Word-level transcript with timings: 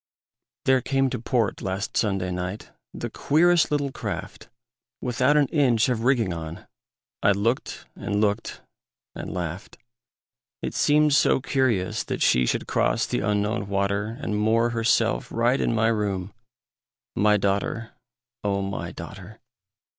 There 0.65 0.81
came 0.81 1.11
to 1.11 1.19
port 1.19 1.61
last 1.61 1.95
Sunday 1.95 2.31
night 2.31 2.71
The 2.91 3.11
queerest 3.11 3.69
little 3.69 3.91
craft, 3.91 4.49
Without 4.99 5.37
an 5.37 5.45
inch 5.49 5.89
of 5.89 6.03
rigging 6.05 6.33
on; 6.33 6.65
I 7.21 7.33
looked 7.33 7.85
and 7.95 8.19
looked 8.19 8.61
and 9.13 9.31
laughed. 9.31 9.77
It 10.63 10.73
seemed 10.73 11.13
so 11.13 11.39
curious 11.39 12.03
that 12.05 12.23
she 12.23 12.47
Should 12.47 12.65
cross 12.65 13.05
the 13.05 13.19
Unknown 13.19 13.67
water, 13.69 14.17
And 14.19 14.35
moor 14.35 14.71
herself 14.71 15.31
right 15.31 15.61
in 15.61 15.75
my 15.75 15.89
room, 15.89 16.33
My 17.15 17.37
daughter, 17.37 17.91
O 18.43 18.63
my 18.63 18.91
daughter! 18.91 19.39